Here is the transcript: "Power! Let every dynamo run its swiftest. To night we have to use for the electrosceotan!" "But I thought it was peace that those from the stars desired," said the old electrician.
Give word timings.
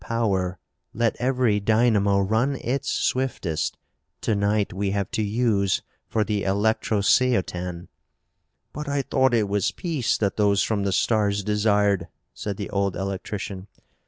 "Power! 0.03 0.57
Let 0.95 1.15
every 1.19 1.59
dynamo 1.59 2.21
run 2.21 2.55
its 2.55 2.89
swiftest. 2.89 3.77
To 4.21 4.33
night 4.33 4.73
we 4.73 4.89
have 4.89 5.11
to 5.11 5.21
use 5.21 5.83
for 6.09 6.23
the 6.23 6.41
electrosceotan!" 6.41 7.87
"But 8.73 8.89
I 8.89 9.03
thought 9.03 9.35
it 9.35 9.47
was 9.47 9.69
peace 9.69 10.17
that 10.17 10.37
those 10.37 10.63
from 10.63 10.85
the 10.85 10.91
stars 10.91 11.43
desired," 11.43 12.07
said 12.33 12.57
the 12.57 12.71
old 12.71 12.95
electrician. 12.95 13.67